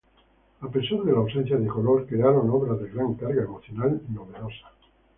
[0.61, 4.71] A pesar de la ausencia de color, crearon obras de gran carga emocional novedosa.